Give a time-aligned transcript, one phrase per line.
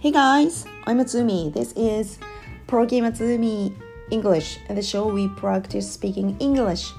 [0.00, 1.52] Hey guys, I'm Atsumi.
[1.52, 2.18] This is
[2.66, 3.74] Program Atsumi
[4.10, 6.90] English, and the show we practice speaking English.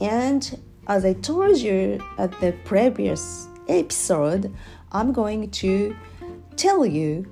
[0.00, 4.54] And as I told you at the previous episode,
[4.92, 5.96] I'm going to
[6.56, 7.26] tell you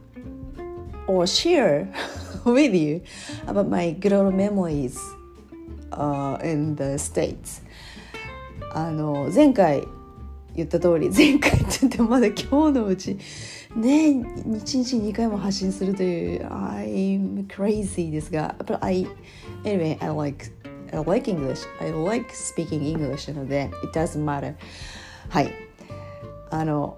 [1.06, 1.88] or share
[2.44, 3.02] with you
[3.46, 4.98] about my good old memories
[5.92, 7.62] uh, in the States.
[8.74, 9.86] あの前回
[10.54, 13.16] 言った通り前回って言ってもまだ今日のうち
[13.75, 19.07] ね1日2回も発信するという I'm crazy ですが but I
[19.63, 20.51] anyway I like
[20.91, 24.55] I like English I like speaking English なので it doesn't matter
[25.29, 25.51] はい
[26.51, 26.97] あの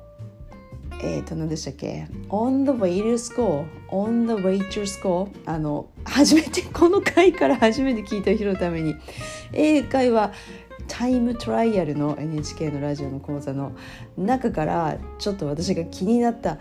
[1.02, 8.96] えっ、ー、と何でしたっけ On the way to school On the way to school あの初めてこの回から初めて聞いた人のために
[9.54, 10.34] 英会話
[10.88, 13.74] タイムトライアルの NHK のラジオの講座の
[14.18, 16.58] 中からちょっと私が気になった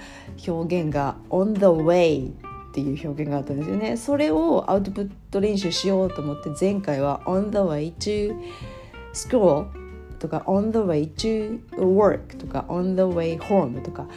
[0.47, 2.33] 表現が「on the way」っ
[2.73, 3.97] ていう表現があったんですよね。
[3.97, 8.35] それをアウトプット練習しようと思って前回は「on the way to
[9.13, 9.67] school」
[10.19, 14.09] とか「on the way to work」とか「on the way home」とか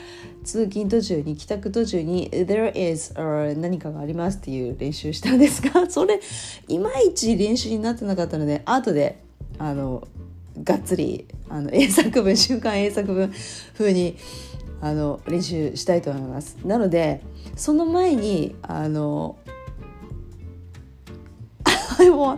[0.44, 3.14] 通勤途中に帰宅途中に「there is」
[3.59, 6.20] 何かがありますっていう練習したんですがそれ
[6.68, 9.27] いまいち練習になってなかったので後で
[9.59, 10.08] あの
[10.63, 13.31] がっつりあの英作文 週刊英作文
[13.77, 14.17] 風に
[14.81, 16.58] あの練習したいと思います。
[16.66, 17.22] なので
[17.55, 19.38] その前にあの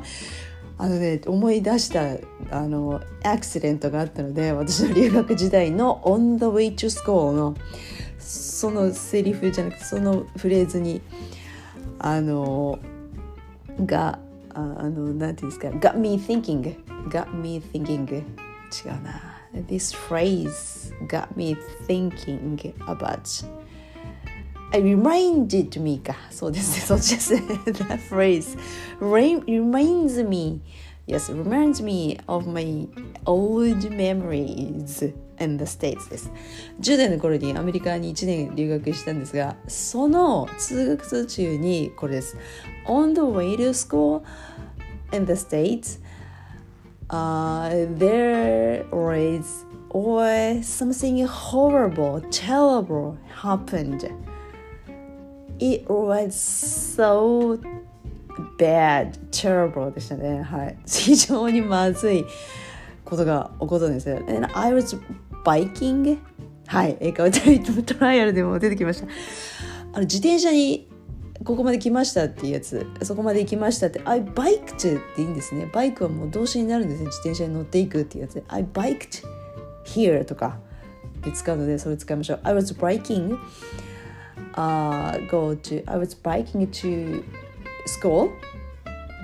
[0.81, 2.15] あのね思い出した
[2.51, 7.55] あのアクシデントがあったので私の留学時代の「On the way to school の」
[8.17, 11.01] そのセリフじゃなくてそのフレーズに
[11.97, 12.79] あの
[13.85, 14.19] が
[14.59, 16.75] あのなんていうんですか「got me thinking」
[17.09, 18.21] got me thinking 違
[18.89, 21.57] うな this phrase got me
[21.87, 23.45] thinking about
[24.71, 28.57] I reminded me かそうですねそっちですね that phrase
[28.99, 30.61] reminds me
[31.07, 32.87] yes reminds me of my
[33.25, 36.31] old memories in the States です
[36.81, 42.37] 10代の頃にアメリカに1年留学したんですがその通学途中にこれです
[42.85, 44.21] on the way to school
[45.11, 45.99] in the States
[47.09, 54.07] uh, there was or something horrible, terrible happened.
[55.59, 57.59] It was so
[58.57, 60.43] bad, terrible でしたね。
[60.43, 60.77] はい。
[60.85, 62.25] 非常にまずい
[63.03, 64.17] ことが起こったんですよ。
[64.27, 64.97] And I was
[65.43, 66.19] biking
[66.67, 66.97] はい。
[66.99, 69.07] 英会話トライアルでも出てきました。
[69.91, 70.88] あの自転車に
[71.43, 75.69] ここまで来ましたっていうやつそこまで行きましたって I biked っていいんですね。
[75.71, 77.05] バイクはもう動詞になるんですね。
[77.05, 78.33] 自転車に乗っていくっていうやつ。
[78.35, 79.25] で I biked
[79.85, 80.59] here とか
[81.23, 82.39] で使うのでそれ使いましょう。
[82.43, 83.37] I was biking
[84.53, 87.23] uh, go to I was biking to
[87.87, 88.31] school.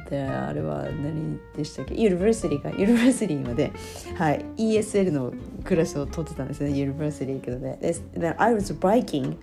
[0.09, 1.96] であれは何でしたっけ？
[1.96, 2.70] ユニバーシティか。
[2.70, 3.74] ユニバーシティまで、
[4.18, 5.34] はい、ESL の
[5.64, 6.72] クラスを取ってたんですね。
[6.72, 7.78] ユニバーシティ行くので。
[8.16, 9.36] Then I was biking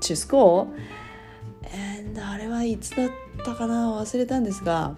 [0.00, 0.68] to school.
[1.73, 3.09] and あれはいつだっ
[3.43, 4.95] たかな忘れたんですが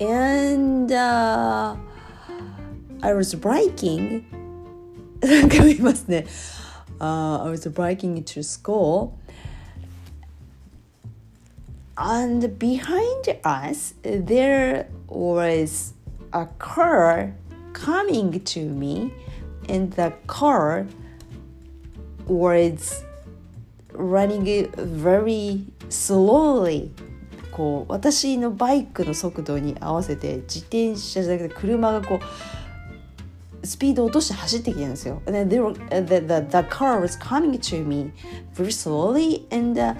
[0.00, 1.76] and、uh,
[3.00, 4.24] I was biking
[5.20, 6.26] な んか見ますね、
[7.00, 9.18] uh, I was biking to school
[11.96, 15.94] and behind us there was
[16.32, 17.32] a car
[17.72, 19.12] coming to me
[19.68, 20.86] and the car
[22.28, 23.04] was
[23.92, 26.90] running very slowly
[27.50, 32.20] こう私のバイクの速度に合わせて自転車じゃなくて車がこ
[33.62, 35.20] うスピードを落として走ってきたんですよ。
[35.26, 38.12] And then they were, the, the, the car was coming to me
[38.54, 39.94] very slowly and、uh,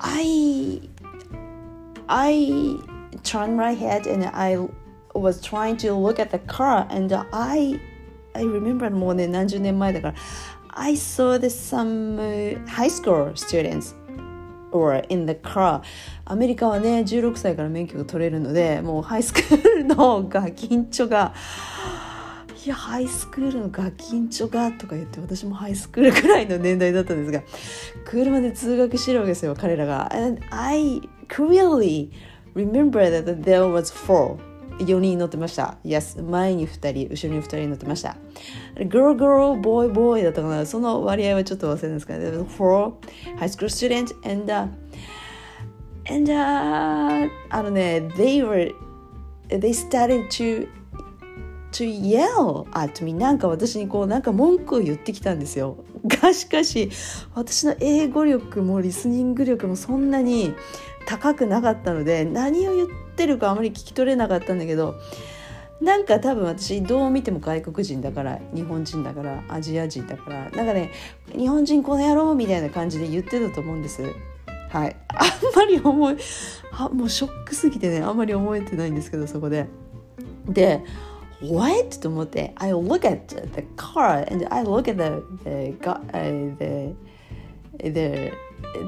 [0.00, 0.80] I
[2.08, 2.78] I
[3.22, 4.56] turned my head and I
[5.14, 7.78] was trying to look at the car and I
[8.34, 10.14] I remember もうね何十年前だから
[10.75, 13.93] I saw the, some、uh, high school students
[14.71, 15.81] or in the car.
[16.25, 21.33] アメリカはね16歳から免許が取れるのでもうハイスクールのガキンチョが
[22.65, 27.43] いやハイスクールのガキンチョがとか言って私もハイスクールくらいの年代だったんですが
[28.05, 30.11] 車で通学してるわけですよ彼らが。
[30.13, 32.09] And I clearly
[32.55, 34.37] remember that there was four
[34.79, 35.77] 4人乗ってました。
[35.83, 38.15] Yes 前に2人、後ろに2人乗ってました。
[38.75, 42.93] Girl, girl, boy, boy だったかなその割合はちょっと忘れたんですけど、for
[43.37, 44.67] high school student and、uh,
[46.09, 48.73] and、uh, あのね、they were
[49.49, 50.67] they started to
[51.73, 56.89] to yell at me なんか私にこうなんか文句を言ってきたんですよがしかし
[57.33, 60.53] 私の英語力もリスニング力もそんなに
[61.07, 64.95] 高くなかったので何を言ってるかあまり聞き取れなかったんだけど
[65.81, 70.91] なんか多分私どう見ても外国人だから日本人だからアジア人だからなんかね
[71.35, 74.01] 日本人この野郎みたいな感じで言ってたと思うんです
[74.69, 76.17] はいあんまり思い
[76.71, 79.67] あもうショックすぎてねあんまり覚えてないんですけどそこで
[80.47, 80.81] で
[81.41, 81.99] What?
[81.99, 86.95] と思って I look at the car and I look at the the, uh, the,
[87.91, 88.31] the,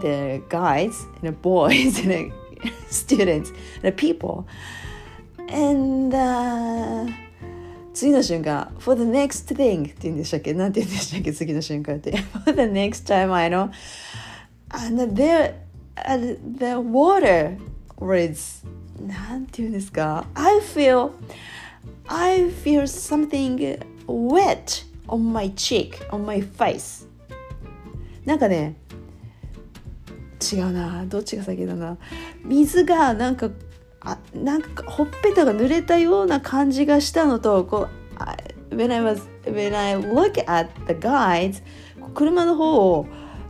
[0.02, 2.32] the guys and the boys and
[2.91, 3.53] students
[3.83, 4.45] and the people
[5.49, 7.13] and、uh,
[7.93, 12.13] 次の瞬間 for the next thing って言うんでしたっけなんて言うんでしたっけ次の瞬間って
[12.45, 13.71] for the next time I know
[14.71, 15.55] and there
[15.97, 17.59] uh, the water
[17.99, 18.65] was
[19.07, 21.11] なんて言うんですか I feel
[22.07, 27.07] I feel something wet on my cheek on my face
[28.25, 28.77] なんかね
[30.42, 31.98] 違うなどっちが先だな。
[32.44, 33.50] 水がなんか
[34.02, 37.88] あなんかほっぺたが濡れたような感じがしたのとこ
[38.72, 41.64] う when I was when I look at the guides
[42.14, 43.08] 車の方を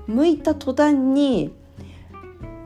[0.07, 1.53] 向いた途端に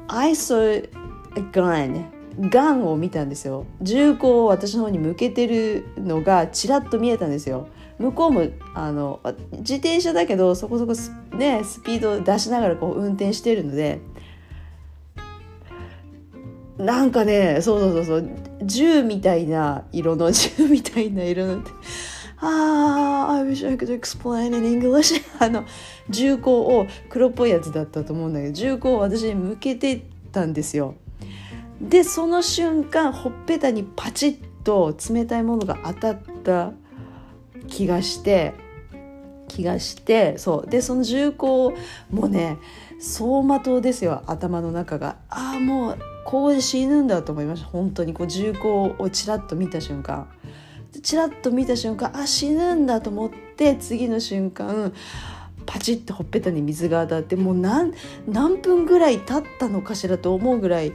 [0.08, 0.90] I saw
[1.36, 2.06] a gun
[2.40, 3.66] ガンを見たんですよ。
[3.82, 7.68] 銃口を私の方に向けてるのがちらっと見えたんですよ。
[8.00, 9.20] 向こうもあの
[9.60, 14.00] 自転車だけどそこそこス,、ね、スピードを出しながらこう運転してるので
[16.78, 18.30] なんかねそうそうそうそう
[18.64, 21.62] 銃みたいな色の 銃みたいな色の
[22.42, 25.66] ああ、I wish I could explain in English あの
[26.10, 30.96] 銃口を黒っぽいやつだったと思うんだけど銃口を私に向けてたんですよ。
[31.82, 36.74] でその瞬間ほっぺたにパチッと冷たいものが当たった
[37.70, 38.54] 気がして
[39.48, 40.70] 気がしてそう。
[40.70, 41.74] でその銃口
[42.12, 42.58] もね
[43.00, 45.18] 走馬灯ですよ頭の中が。
[45.30, 47.68] ああもうここで死ぬんだと思いました。
[47.68, 48.14] 本当に。
[48.14, 50.28] こう銃口をちらっと見た瞬間。
[51.02, 54.94] ちらっと見た瞬間あ死ぬんだと思って次の瞬間
[55.66, 57.94] パチッとほっぺたに水が当たってもう何
[58.28, 60.94] 何分ぐらい経ったのかしらと思うぐらい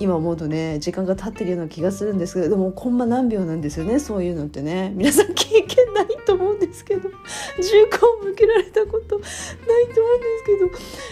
[0.00, 4.92] 今思うとね時間が経ってるような気がするんですけどでもコンマ何秒なんですよねそういうのってね。
[4.96, 7.10] 皆さん経験ないと思うんですけど
[7.62, 11.10] 銃口を向けられたことないと思うんですけど。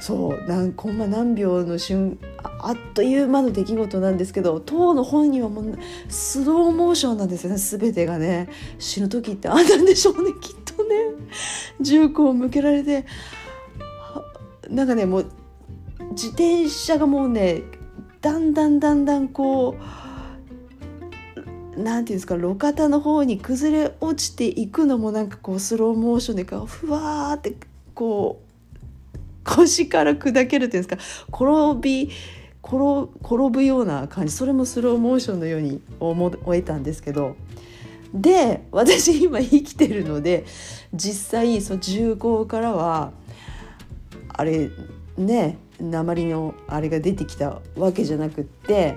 [0.00, 5.78] そう何コンマ何秒の瞬あっという間の出来事なんですけど当の本人はもう
[6.08, 8.48] スローモーションなんですよね全てがね。
[8.80, 10.96] 死ぬ時ってあんなんでしょうねきっとね。
[11.80, 13.06] 銃口を向けられて
[14.68, 15.26] なんかねもう
[16.10, 17.62] 自転車がもうね
[18.22, 19.76] だんだんだんだんこ
[21.76, 27.56] うなんていうんですか路肩の方に崩れ落ちていくのもなんかこうスローモーションでこうふわーって
[27.94, 28.48] こう
[29.44, 32.10] 腰から砕けるっていうんですか転び
[32.62, 34.32] 転転ぶような感じ。
[34.32, 37.36] それもスローモーションのように思えたんですけど。
[38.14, 40.44] で私今生きてるので
[40.92, 43.12] 実際その重厚からは
[44.28, 44.68] あれ
[45.16, 48.96] ね鉛のあれが出てきたわけじゃなくって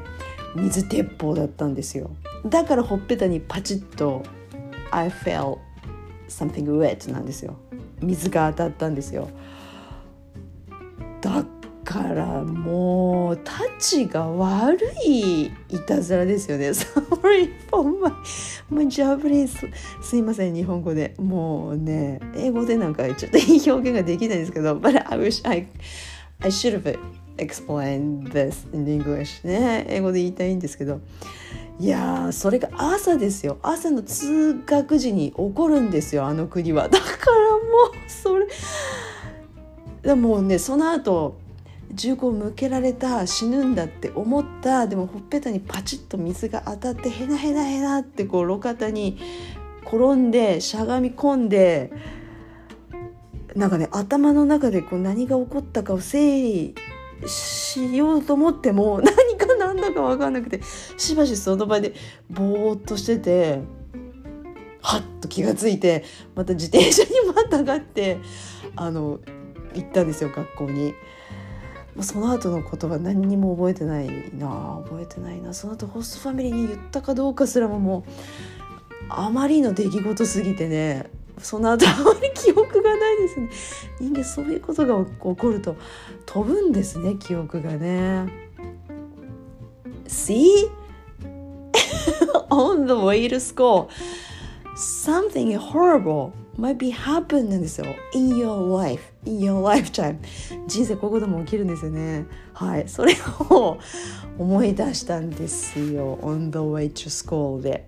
[0.56, 2.12] 水鉄砲だったんですよ。
[2.46, 4.24] だからほっぺたにパチッと
[4.92, 5.58] 「I felt
[6.30, 7.56] something wet」なんですよ。
[8.02, 9.30] 水が当たったんですよ。
[11.22, 11.44] だ
[11.84, 16.70] からもうタチが悪いいたずらですよね。
[16.72, 18.12] Sorry for my,
[18.70, 19.72] my Japanese.
[20.02, 21.16] すいません日本語で。
[21.18, 25.68] もうね英語でなんかちょっといい表現ができないんですけど But I wish I
[26.42, 27.00] I should have
[27.38, 29.46] explained this in English.
[29.48, 29.86] ね。
[29.90, 31.02] 英語で言いたいんですけど。
[31.78, 33.58] いやそれが朝ですよ。
[33.62, 36.88] 朝の通学時に起こるんですよあの国は。
[36.90, 37.62] だからもう
[38.08, 38.48] それ
[40.02, 41.36] でもねその後
[41.92, 44.88] 銃口向けられた死ぬんだって思った。
[44.88, 49.18] でもほっぺたにパチッと水が当たってへなへなへなってこう路肩に
[49.86, 51.92] 転んでしゃがみ込んで
[53.56, 56.76] なんかね頭の中でこう何が起こったかを整理
[57.26, 60.62] しようと思っても 何か何だか分かんなくて
[60.98, 61.94] しばしその場で
[62.30, 63.62] ぼーっとしてて
[64.82, 66.04] はっと気がついて
[66.36, 68.20] また自転車にまたがって
[68.76, 69.20] あの
[69.74, 70.94] 行ったんですよ学校に。
[72.02, 78.12] その後のことは何にも覚えてないな覚えてないなその後ホストファミリーに言ったかどうかすらももう
[79.08, 83.50] あまりの出来事すぎてねその後あまり記憶がないですね
[84.00, 85.76] 人間そういうことが起こると
[86.26, 88.28] 飛ぶんですね記憶がね
[90.08, 90.70] See?
[92.50, 93.90] On the way to school
[94.76, 100.18] something horrible might be happen なんですよ in your life in your lifetime
[100.68, 103.16] 人生こういうことも起きるんですよねはいそれ
[103.50, 103.78] を
[104.38, 107.88] 思い出したんですよ on the way to school で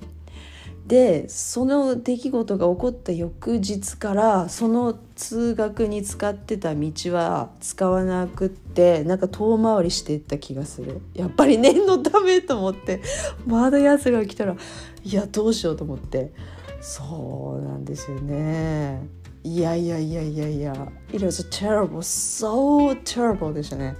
[0.88, 11.01] でその出来事が起こった翌日からその通学に使ってた道は使わなくってなんか遠回りしていった気がする。
[11.13, 13.01] やっぱり念のためと思って
[13.46, 14.56] まだやつが来たら
[15.03, 16.32] いやどうしようと思って。
[16.79, 19.06] そうなんですよね。
[19.44, 20.74] いやいやいやいやいや。
[21.12, 23.98] It was terrible so terrible でしたね。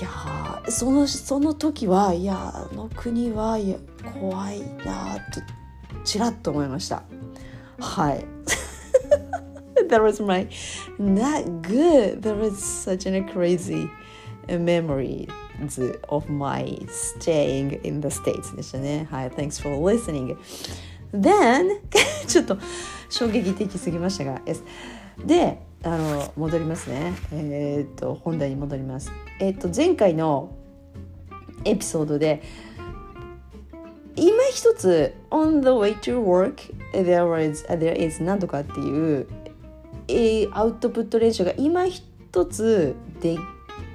[0.00, 3.76] いやそのその時はいやあの国はいや
[4.20, 5.40] 怖いなと
[6.04, 7.04] ちらっと思いました
[7.78, 8.24] はい
[9.88, 10.48] That was my
[10.98, 13.88] not good That was such a crazy
[14.48, 15.28] memory
[16.08, 20.36] of my staying in the States でしたねはい Thanks for listening
[21.12, 21.80] Then
[22.26, 22.58] ちょっと
[23.08, 24.64] 衝撃的すぎましたが S
[25.24, 27.12] であの戻りますね。
[27.32, 29.12] えー、っと本題に戻ります。
[29.38, 30.50] えー、っと前回の
[31.64, 32.42] エピソードで
[34.16, 39.26] 今一つ on the way to work there is, there is 何とかっていう、
[40.08, 43.36] えー、アウトプット練習が今一つで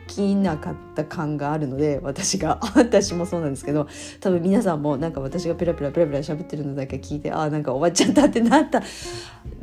[0.07, 0.88] きなかった。
[1.05, 2.59] 感があるので私が。
[2.75, 3.87] 私もそうなんですけど
[4.19, 8.81] 多分皆さんもなんか私がペラペラペラペラ喋ってるのだけ聞いてああんか終わっちゃったってなった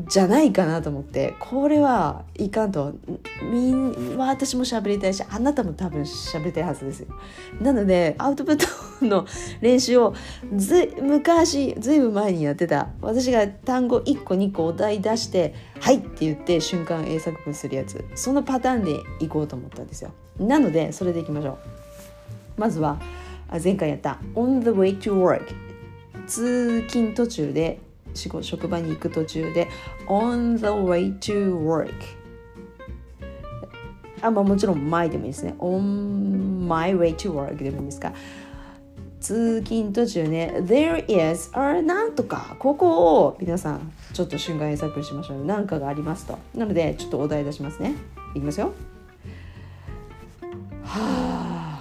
[0.08, 2.94] じゃないかなと思ってこれはいかんと。
[3.42, 7.08] みん私も喋りたいしあなたも多分喋りたいはずですよ。
[7.60, 9.26] なのでアウトプットの
[9.60, 10.14] 練習を
[10.54, 20.10] ず昔ずいぶん前にやってた私が単語1個2個お題出して「はい」って言って瞬間英作文するやつそのパターンでいこうと思ったんですよ。
[20.38, 21.52] なのでそれできましょ
[22.56, 22.60] う。
[22.60, 22.98] まずは
[23.62, 25.42] 前回やった「on the way to work」
[26.26, 27.78] 通勤途中で
[28.14, 29.68] 仕事職場に行く途中で
[30.08, 31.92] on the way to work
[34.22, 35.54] あ、まあ、もちろん my でもいいですね。
[35.58, 38.12] On my way to work でもいいですか。
[39.20, 45.44] 通勤途中ね there is or なんとかここを皆さんちょっと瞬間英作しましょう。
[45.44, 46.38] 何かがありますと。
[46.54, 47.94] なのでちょっとお題出しますね。
[48.34, 48.72] いきますよ。
[50.86, 51.78] は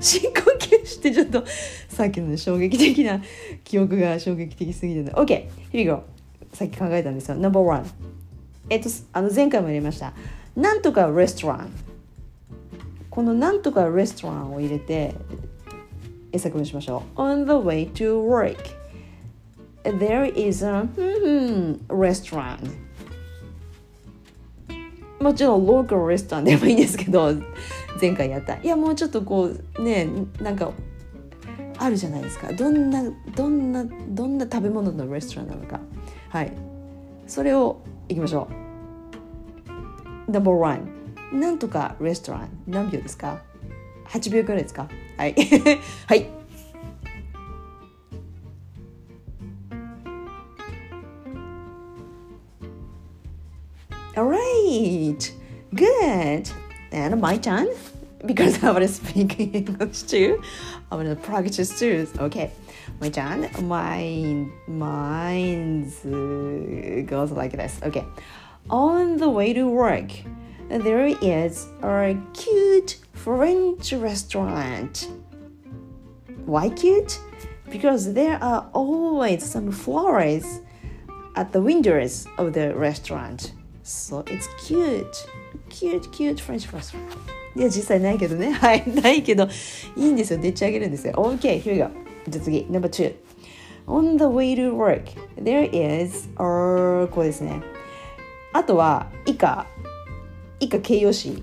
[0.00, 1.44] 深呼吸してちょっと
[1.88, 3.20] さっきの、衝撃的な
[3.64, 6.04] 記憶が衝撃的すぎるの OK here we go
[6.54, 7.36] さっき考えたんですよ。
[7.36, 7.84] No.1
[8.70, 10.12] えっとあの前回もやりました。
[10.56, 11.70] なんとかレストラン。
[13.08, 15.14] このなんとかレストランを入れて
[16.32, 17.20] 英作文しましょう。
[17.20, 18.56] On the way to work
[19.84, 20.88] there is a
[21.88, 22.70] restaurant
[25.20, 27.34] もちろんローカルレストランでもいいんですけど
[28.00, 28.56] 前回やった。
[28.56, 30.08] いやもうちょっとこうね
[30.40, 30.72] なんか
[31.78, 32.52] あるじゃないですか。
[32.52, 33.04] どんな
[33.36, 35.80] どんなどんな食べ物のレストランなのか。
[36.30, 36.52] はい。
[37.26, 38.48] それをいきましょ
[40.28, 40.32] う。
[40.32, 40.80] No.1
[41.32, 42.48] なんとかレストラン。
[42.66, 43.42] 何秒ですか
[44.08, 44.88] ？8秒くらいですか？
[45.16, 45.34] はい。
[46.08, 46.39] はい。
[54.70, 55.32] Alright,
[55.74, 56.48] good.
[56.92, 57.66] And my turn
[58.24, 60.40] because I want to speak English too.
[60.92, 62.06] I want to practice too.
[62.18, 62.52] Okay,
[63.00, 63.50] my turn.
[63.66, 65.90] Mine, mine
[67.04, 67.80] goes like this.
[67.82, 68.04] Okay,
[68.68, 70.12] on the way to work,
[70.68, 75.08] there is a cute French restaurant.
[76.46, 77.18] Why cute?
[77.70, 80.60] Because there are always some flowers
[81.34, 83.52] at the windows of the restaurant.
[83.90, 85.26] So it's cute.
[85.68, 86.94] Cute, cute French fries.
[87.56, 88.52] いや、実際ないけどね。
[88.54, 88.84] はい。
[88.88, 89.48] ないけど、
[89.96, 90.38] いいんですよ。
[90.38, 91.14] でっち上げるんですよ。
[91.14, 91.88] OK, here we go.
[92.28, 93.12] じゃあ次、number two.
[93.88, 95.06] On the way to work,
[95.42, 95.68] there
[96.04, 97.60] is, or こうですね。
[98.52, 99.66] あとは、以下、
[100.60, 101.42] 以下形容詞。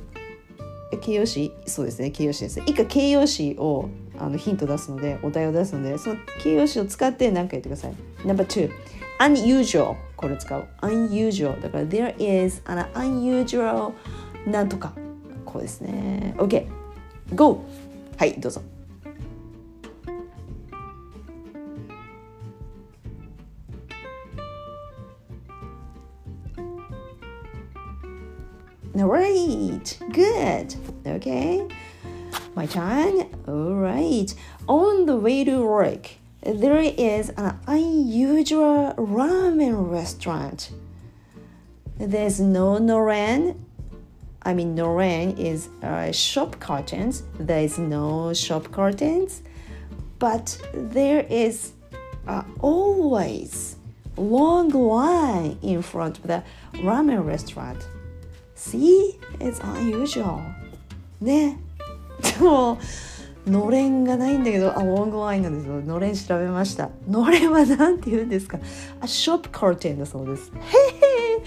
[1.02, 1.52] 形容詞？
[1.66, 2.62] そうですね、形容詞です。
[2.66, 7.94] 以下形容詞をあのヒント出すので、お題を出すので、その形容詞を使って何か言ってください。
[8.26, 8.70] Number two.
[9.20, 13.94] unusual これ使う unusual だから there is an unusual
[14.46, 14.94] なんとか
[15.46, 16.68] こうですね OK
[17.34, 17.64] go
[18.18, 18.62] はいどうぞ
[28.96, 30.76] Alright, good.
[31.06, 31.68] Okay,
[32.56, 33.30] my turn.
[33.48, 34.34] Alright,
[34.68, 36.17] on the way to work.
[36.47, 40.71] there is an unusual ramen restaurant.
[41.99, 43.59] There's no noren.
[44.43, 47.23] I mean, noren is uh, shop curtains.
[47.39, 49.43] There is no shop curtains,
[50.19, 51.73] but there is
[52.27, 53.77] uh, always
[54.17, 56.43] long line in front of the
[56.75, 57.87] ramen restaurant.
[58.55, 59.19] See?
[59.41, 60.43] It's unusual.
[61.21, 61.59] ね。
[62.21, 62.79] でも、
[63.48, 65.82] のれんがないんだけど、あ、ロングラインなんですよ。
[65.82, 66.90] のれん調べました。
[67.08, 68.60] のれんは何て言うんですか？
[69.02, 70.52] あ、ショップカーテンだそうです。
[70.54, 71.44] へへ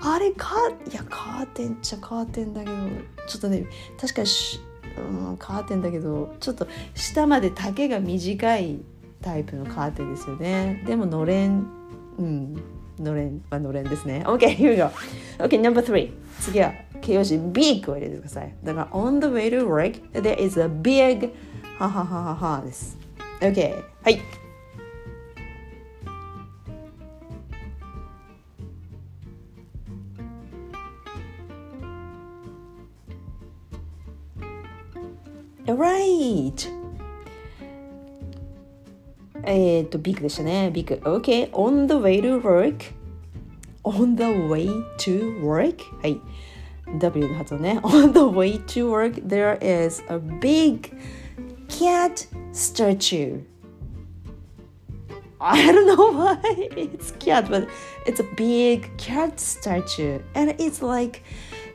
[0.00, 2.76] あれカー、いや、カーテンっちゃカーテンだけど、
[3.28, 3.66] ちょっとね、
[4.00, 4.28] 確かに
[4.98, 8.80] うん、カーテンだけど、ちょっと下まで丈が短い
[9.20, 10.82] タイプのカーテンですよね。
[10.86, 11.66] でものれん、
[12.18, 12.54] うん、
[12.98, 14.22] のれんはのれんですね。
[14.26, 14.90] OK, here we go.
[15.38, 16.12] OK, number three.
[16.40, 16.72] 次は
[17.05, 18.53] 形容詞 big を入れてください。
[18.63, 21.29] だから on the way to work there is a big
[21.77, 22.97] はははははです。
[23.41, 24.21] OK, はい。
[35.65, 36.69] Alright!
[39.43, 40.69] えっと、ビッグでしたね。
[40.73, 40.95] ビッグ。
[41.09, 41.49] OK.
[41.51, 42.93] On the way to work.
[43.83, 45.77] On the way to work.
[46.01, 46.19] はい。
[46.98, 47.80] W の発音ね。
[47.82, 50.92] On the way to work, there is a big
[51.68, 53.42] cat statue.
[55.38, 56.38] I don't know why
[56.76, 57.68] it's cat, but
[58.06, 60.20] it's a big cat statue.
[60.34, 61.22] And it's like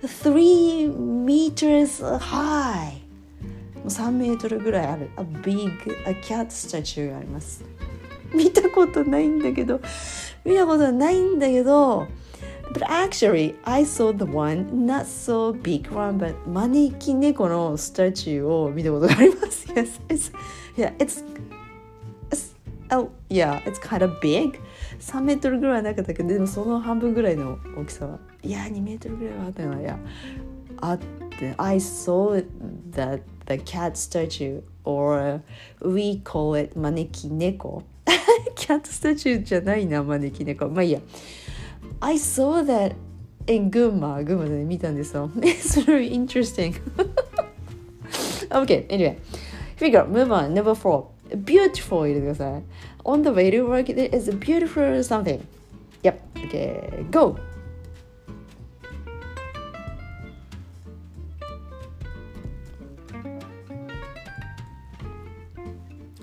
[0.05, 3.01] three meters high.
[3.87, 5.69] 3メートルぐらいある a big
[6.05, 7.63] a cat statue があります
[8.33, 9.81] 見たことないんだけど
[10.45, 12.07] 見たことないんだけど
[12.73, 19.67] But actually, I saw the one, not so big one, but 招き猫のスタチューを見たことがあります。
[19.73, 20.33] Yes, it's,
[20.77, 21.23] yeah, it's,
[22.29, 22.55] it's,
[22.91, 24.59] oh, yeah, it's kind of big.
[24.99, 29.81] 3メートルぐらいなかったけど、でもその半分ぐらいの大きさは、いや、2メートルぐらいはあったかな。
[29.81, 29.99] いや、
[30.79, 32.45] あって、I saw
[32.91, 35.41] that the cat statue or
[35.81, 37.83] we call it 招き猫
[38.55, 40.99] キャットスタチューじゃないな招き猫まあいいや
[42.00, 42.94] I saw that
[43.46, 46.74] in 群馬群馬で見たんですよ It's very interesting
[48.50, 49.18] Okay anyway
[49.78, 51.06] here we go move on number four
[51.44, 52.62] beautiful 入れてください
[53.04, 55.40] On the way to work there is a beautiful something
[56.02, 57.36] Yep okay go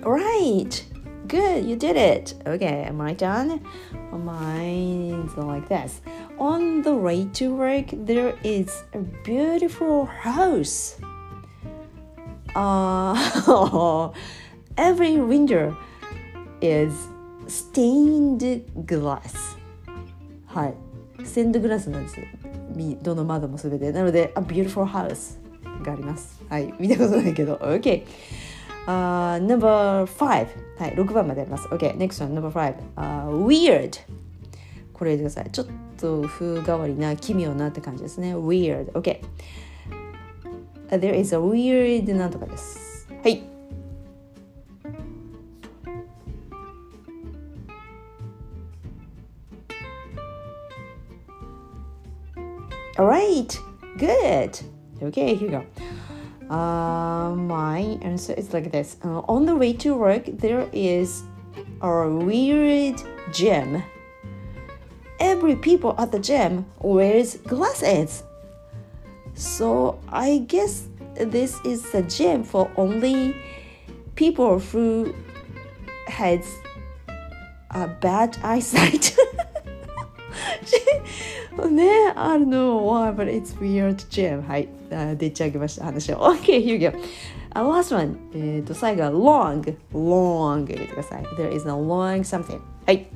[0.06, 0.84] Right.
[1.28, 2.34] Good, you did it.
[2.46, 3.62] Okay, am I done?
[4.12, 6.02] Mine's like this.
[6.38, 11.00] On the way to work, there is a beautiful house.
[12.56, 14.12] Uh,
[14.78, 15.76] every window
[16.62, 16.94] is
[17.48, 19.58] stained glass.
[20.48, 20.74] はい。
[21.24, 22.18] ステンドグラスなんです。
[23.02, 23.92] どの窓もすべて。
[23.92, 25.40] なので、a beautiful house
[25.84, 26.42] があります。
[26.50, 26.74] はい。
[26.80, 27.56] 見たことないけど。
[27.56, 28.06] OK。
[28.89, 30.49] Uh, number five
[30.79, 31.69] はい、6番まであります。
[31.69, 34.01] OK, next one, number five、uh, weird
[34.95, 35.51] これでください。
[35.51, 35.67] ちょっ
[35.99, 38.35] と風変わりな、奇妙なって感じですね。
[38.35, 39.21] weird, OK、
[40.89, 43.07] there is a weird なんとかです。
[43.23, 43.43] はい。
[52.97, 53.61] Alright,
[53.99, 54.65] good.
[55.03, 55.88] Okay, here we go.
[56.50, 58.98] Uh, my answer is like this.
[59.04, 61.24] Uh, on the way to work, there is
[61.82, 63.84] a weird gym.
[65.20, 68.24] Every people at the gym wears glasses.
[69.36, 73.36] So I guess this is a gym for only
[74.16, 75.14] people who
[76.08, 76.46] has
[77.72, 79.16] a bad eyesight.
[81.70, 84.42] ね、I don't know why, but it's weird gym.
[84.48, 84.77] はい。
[85.18, 86.18] でっち上げました話を。
[86.18, 86.92] OK, here we go.
[87.56, 88.18] Uh, last one.
[88.34, 89.78] えっと、最後は long.
[89.94, 91.24] long 入れてください。
[91.38, 92.60] There is a long something.
[92.86, 93.08] はい。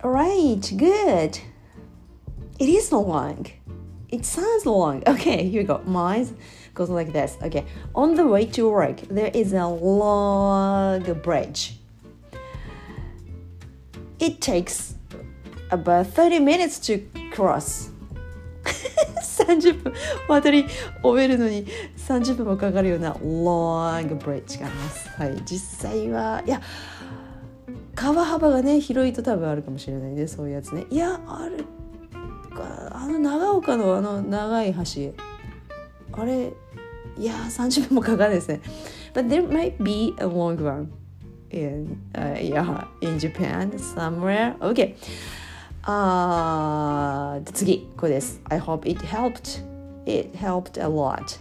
[0.00, 1.40] Alright, good.
[2.58, 3.46] It is long.
[4.10, 5.02] It sounds long.
[5.04, 5.80] Okay, here we go.
[5.84, 6.26] Mine
[6.73, 7.37] goes like this.
[7.41, 11.79] Okay, on the way to work, there is a long bridge.
[14.19, 14.95] It takes
[15.71, 17.89] about 30 minutes to cross.
[19.33, 19.93] 30分
[20.27, 20.65] 渡り
[21.01, 21.65] 終えるのに
[21.97, 25.09] 30分もかかるような long bridge があります。
[25.09, 26.61] はい、実際はいや
[27.95, 30.85] 川幅がね広いと多分あるかもしれないねそういうやつね。
[30.89, 31.65] いやある
[32.55, 35.13] かあの長岡のあの長い橋
[36.13, 36.53] あれ
[37.17, 38.61] いや30分もかかるんですね
[39.13, 40.91] But there might be a long one
[41.51, 44.95] in、uh, yeah in Japan somewhere okay
[45.83, 49.63] あー次これです I hope it helped
[50.05, 51.39] it helped a lot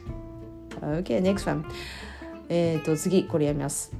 [0.80, 1.64] OK next one
[2.48, 3.92] えっと次これやります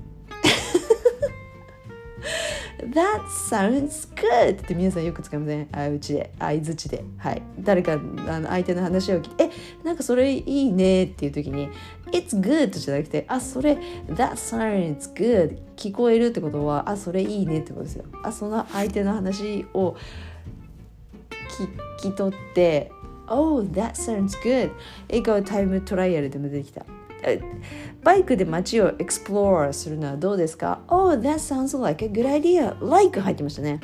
[2.82, 4.60] That sounds good!
[4.60, 5.68] って皆さんよく使いません？
[5.72, 6.32] あうちで。
[6.38, 7.04] 相づちで。
[7.16, 7.42] はい。
[7.60, 7.96] 誰かあ
[8.40, 9.50] の相手の話を聞いてえ
[9.84, 11.68] なんかそれいいねっていう時に
[12.10, 12.70] It's good!
[12.70, 15.58] じゃなくてあそれ That sounds good!
[15.76, 18.04] 聞こえるってことはあそれいいねってことですよ。
[18.22, 19.96] あその相手の話を
[22.00, 22.90] 聞き取って
[23.28, 24.72] Oh, that sounds good!
[25.08, 26.84] 英会話タイムトライアルでも出てきた。
[28.02, 32.74] バイクで街をエクスプローラーするのはどうですか ?Oh, that sounds like a good idea.
[32.84, 33.80] Like 入ってましたね。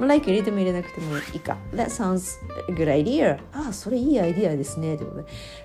[0.00, 1.56] like 入れても入れなくてもいいか。
[1.72, 3.38] That sounds a good idea.
[3.52, 4.96] ああ、それいいアイディアですね。
[4.96, 5.24] ってことで。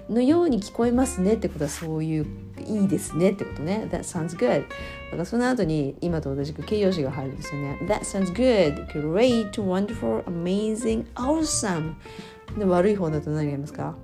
[0.10, 2.26] のように聞こえますねってことはそういう
[2.66, 3.88] いいですねってことね。
[3.92, 4.62] That sounds good.
[4.62, 7.80] だからその後に今と同じく形容詞が入るんですよね。
[7.84, 8.88] That sounds good.
[8.90, 11.94] Great, wonderful, amazing, awesome.
[12.58, 13.96] で悪い方だと何がありますか?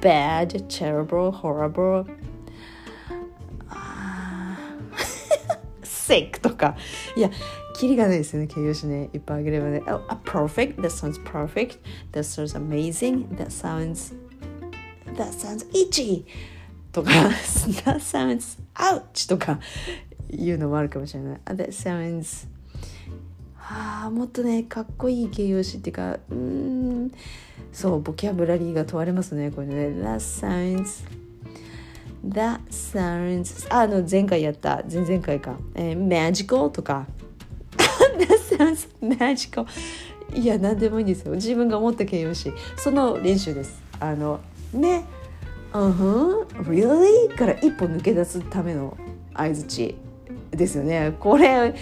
[0.00, 2.06] bad, terrible, horrible,
[6.12, 6.76] sick とか
[7.16, 7.30] いや
[7.74, 11.78] キリがないですよね形容詞ねいっぱいあげればね oh, a perfect that sounds perfect
[12.12, 14.14] that sounds amazing that sounds
[15.16, 16.24] that sounds itchy
[16.92, 17.10] とか
[17.84, 19.58] that sounds ouch とか
[20.30, 22.46] いうのもあるかもしれない that sounds
[23.69, 27.11] あもっとねかっこいい形容詞っていうかうん
[27.73, 29.73] そうボキャブラリーが問われますねこれね。
[30.03, 31.05] That sounds
[32.25, 34.83] That sounds あの前回やった。
[34.91, 37.05] 前々回か、えー、magical とか。
[38.17, 39.65] That sounds magical.
[40.33, 41.33] いや何でもいいんですよ。
[41.33, 42.51] 自分が思った形容詞。
[42.75, 43.81] その練習です。
[43.99, 44.39] あの
[44.73, 45.05] ね。
[45.73, 46.41] うんふん。
[46.63, 47.35] really?
[47.35, 48.97] から一歩抜け出すための
[49.33, 49.95] 相づち
[50.51, 51.15] ですよね。
[51.19, 51.75] これ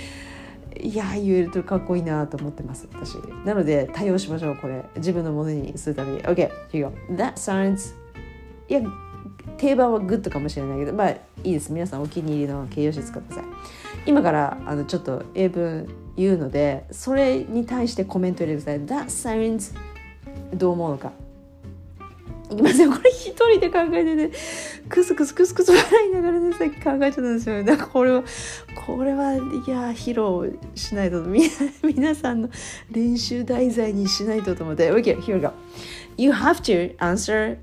[0.82, 3.16] いや言えるとかっこいいなと思ってます私。
[3.46, 4.84] なので対応しましょうこれ。
[4.98, 6.20] 自分のものにするために。
[6.22, 7.96] OK here you go That sounds
[8.68, 8.82] いや
[9.58, 11.72] 定番は good かもしれないけどまあいいです。
[11.72, 13.52] 皆さんお気に入りの形容詞使ってください。
[14.06, 19.08] 今からあのちょっと英文言うのでそれに対してコメント入れてください。
[19.08, 19.76] That sounds
[20.54, 21.12] どう思うのか。
[22.52, 24.32] いきますよこれ一人で考えてね
[24.90, 28.24] クスクスクスクス笑いながらねさっき考えちゃったんですよだからこれは
[28.86, 29.38] これはい
[29.70, 31.42] や披露しないとみ
[31.84, 32.50] 皆さんの
[32.92, 35.52] 練習題材にしないとと思って OK here we go
[36.18, 37.58] You have to answer、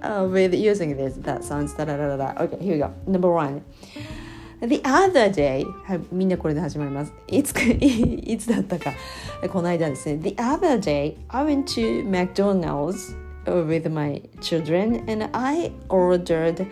[0.00, 3.28] uh, with using this that sounds da da da da OK here we go number
[3.28, 3.62] one
[4.60, 8.92] The other day はいみんなこれで始まりますいついつだったか
[9.52, 16.67] この間ですね The other day I went to McDonald's with my children and I ordered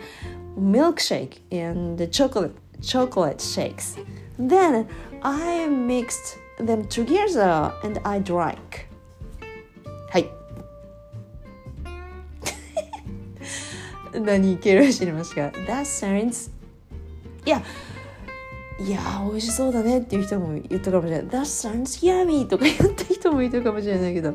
[0.58, 3.96] milkshake and chocolate chocolate shakes.
[4.38, 4.88] Then
[5.22, 8.86] I mixed them together and I drank.
[10.10, 10.30] はい。
[14.20, 16.50] 何系ろ知りました That sounds
[17.44, 17.62] いや
[18.80, 24.34] いや美味しそうだねっていう人も言ったかもしれない That sounds yummy とか言った人もいるかもしれないけど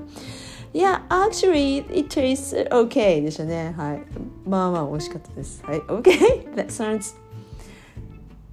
[0.73, 3.73] Yeah, actually, it tastes okay でしたね。
[3.77, 4.03] はい。
[4.47, 5.63] まあまあ美味しかったです。
[5.65, 5.79] はい。
[5.81, 6.53] Okay?
[6.55, 7.15] That sounds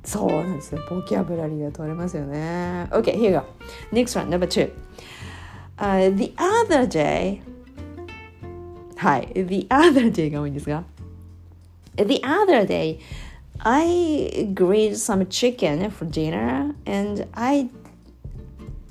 [0.04, 0.82] そうなんですよ。
[0.88, 2.88] ボキャブラリーが問われますよね。
[2.90, 3.44] Okay, here you go.
[3.92, 4.70] Next one, number two.
[5.78, 7.40] Uh, the other day
[8.96, 9.32] はい。
[9.34, 10.84] The other day が多いんですが
[11.96, 12.98] The other day
[13.58, 17.70] I grilled some chicken for dinner and I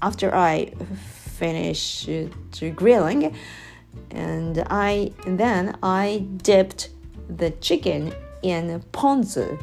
[0.02, 0.74] after I
[1.39, 2.09] finished
[2.77, 3.35] grilling
[4.11, 6.91] and I then I dipped
[7.29, 9.63] the chicken in ponzu.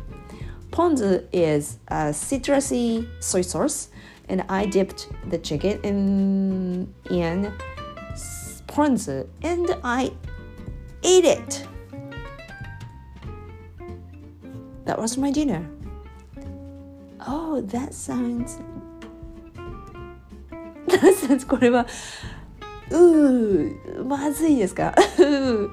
[0.72, 3.90] Ponzu is a citrusy soy sauce,
[4.30, 7.54] and I dipped the chicken in in
[8.68, 10.12] ponzu and I
[11.04, 11.68] ate it.
[14.86, 15.70] That was my dinner.
[17.28, 18.58] Oh, that sounds
[21.48, 21.86] これは
[22.90, 24.94] うーまずいですか？
[25.18, 25.70] うー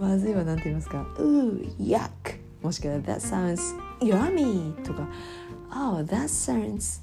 [0.00, 1.06] まずいは何て言いますか？
[1.18, 2.08] うー yuck
[2.62, 5.08] もしくは that sounds yummy とか。
[5.70, 7.02] Oh that sounds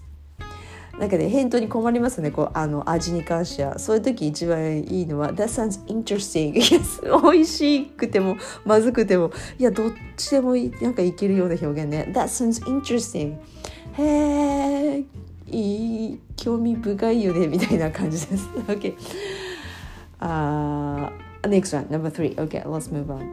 [1.00, 2.32] なんかね返答に困りますね。
[2.32, 3.80] こうあの味に関しては。
[3.80, 6.54] そういう時一番いいのは That sounds interesting
[7.22, 9.32] 美味しくてもまずくても。
[9.58, 12.08] いやどっちでもなんかいけるような表現ね。
[12.14, 13.36] That sounds interesting
[13.98, 15.04] へえ
[15.51, 18.97] いい興味深いよねみたいな感じです OK
[20.21, 21.11] uh,
[21.43, 23.27] next one number three okay let's move on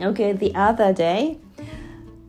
[0.00, 1.38] okay the other day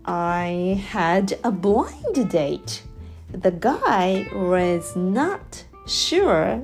[0.06, 2.84] I had a blind date
[3.32, 6.64] the guy was not sure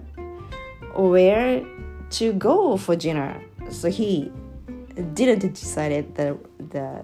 [0.96, 1.64] where
[2.12, 3.42] to go for dinner.
[3.70, 4.32] So he
[5.14, 6.38] didn't decide the
[6.72, 7.04] the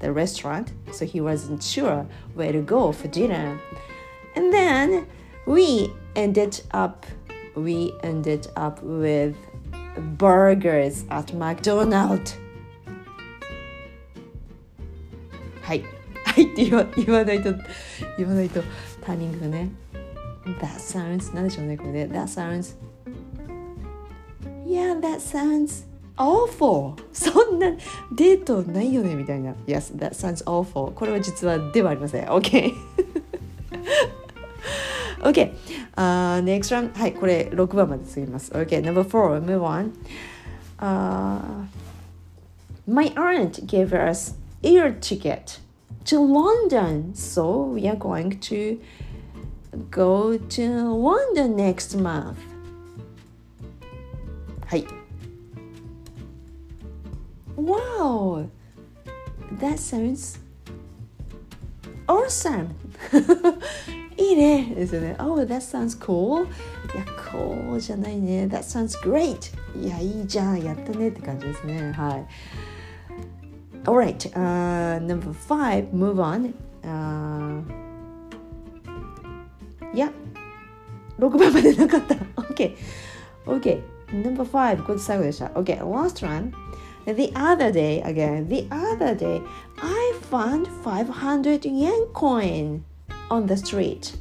[0.00, 3.60] the restaurant, so he wasn't sure where to go for dinner.
[4.34, 5.06] And then
[5.46, 7.06] we ended up
[7.56, 9.34] we ended up with
[10.16, 12.38] burgers at McDonald's.
[15.62, 15.84] はい。
[16.24, 17.52] はいって言わ言わないと
[18.16, 18.62] 言わないと
[19.02, 19.70] ターニングがね。
[20.60, 22.04] That sounds なんでしょうねこれね。
[22.06, 22.76] That sounds
[24.66, 25.86] Yeah, that sounds
[26.18, 27.70] awful そんな
[28.12, 32.74] デートないよねみたいな Yes, that sounds awful これは実はではありません OK
[35.22, 41.66] OK、uh, next one はいこれ6番まで続きます OK number 4 move on、uh,
[42.86, 45.60] My aunt gave us air ticket
[46.06, 48.80] to London so we are going to
[49.90, 52.36] go to London next month
[54.66, 54.86] はい
[57.56, 58.48] Wow
[59.60, 60.38] that sounds
[62.06, 62.68] awesome
[64.22, 66.48] いいねですよね Oh that sounds cool い
[66.96, 72.26] や cool じゃないね That sounds great いやいいじゃんやったねって感じですねはい
[73.84, 77.62] Alright、uh, number five move on、uh,
[79.94, 80.12] いや
[81.18, 82.76] 6番までなかった OK
[83.46, 86.52] OK number five これ最後でした OK last one
[87.06, 89.40] the other day again the other day
[89.80, 92.82] I found 500 yen coin
[93.32, 94.16] on the street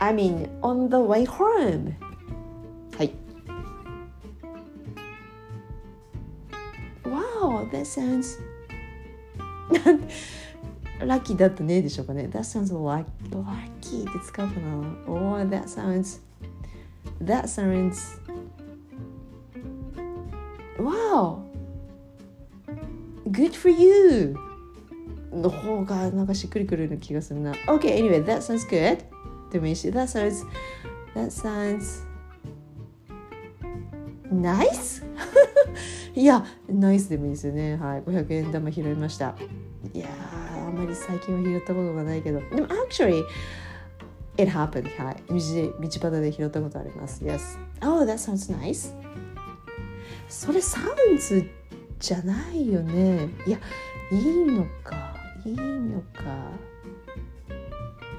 [0.00, 1.94] I mean on the way home
[2.96, 3.12] はい
[7.04, 8.38] Wow that sounds
[11.04, 14.76] ラッキーだったねでしょうかね That sounds like lucky って使うかな
[15.06, 16.20] Or that sounds
[17.22, 18.20] That sounds
[20.78, 21.42] Wow
[23.30, 24.38] Good for you
[25.31, 28.99] の方がなんかしっくりくるような気がするな Okay anyway that sounds good.
[29.51, 30.45] でもいいし That sounds
[31.15, 32.05] That sounds
[34.31, 35.03] Nice?
[36.15, 37.75] いや、ナイスでもいいですよね。
[37.75, 39.35] はい、500円玉拾いました。
[39.93, 43.23] いやー、あんまり最近は拾ったことがないけど、でも actually
[44.37, 44.89] it happened.
[45.03, 45.35] はい道
[45.81, 47.23] 道端で拾ったことあります。
[47.23, 47.57] Yes.
[47.81, 48.93] Oh that sounds nice.
[50.27, 51.49] それサウンズ
[51.99, 53.29] じゃないよね。
[53.45, 53.59] いや
[54.11, 55.00] いいのか。
[55.45, 56.51] いいのか。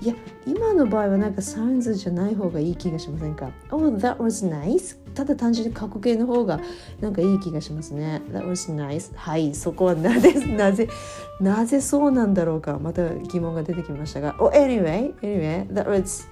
[0.01, 4.99] いや今の場合はなんかサウンズじゃない方がいい気がしませんか？Oh that was nice.
[5.15, 6.59] ただ単純に過去形の方が
[7.01, 8.21] なんかいい気がしますね。
[8.33, 9.15] That was nice.
[9.15, 10.89] はいそこはなぜなぜ
[11.41, 12.81] なぜそうなんだろうか。
[12.81, 14.35] また疑問が出てきましたが。
[14.41, 16.27] Oh anyway anyway that was、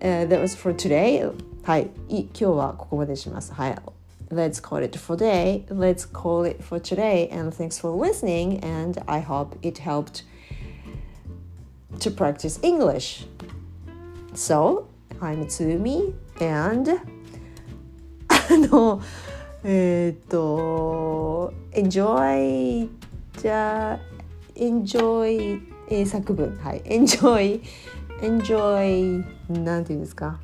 [0.00, 1.30] uh, that was for today.
[1.62, 3.52] はい今日はここまでします。
[3.52, 3.95] はい。
[4.29, 5.65] Let's call it for today.
[5.69, 7.27] Let's call it for today.
[7.29, 8.63] And thanks for listening.
[8.63, 10.23] And I hope it helped
[11.99, 13.25] to practice English.
[14.33, 14.87] So,
[15.19, 16.99] I'm Tsumi and
[18.29, 19.01] あの
[19.63, 22.89] えっ、と enjoy
[23.37, 23.99] じゃ
[24.55, 27.61] enjoy 英作文はい enjoy
[28.21, 30.39] enjoy なんていうんですか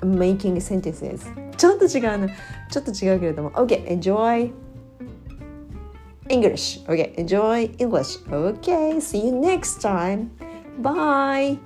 [0.00, 2.29] making sentences ちょっと違うの
[2.69, 4.51] ちょっと違うけれども OK enjoy
[6.29, 10.29] English OK enjoy English OK see you next time
[10.79, 11.57] bye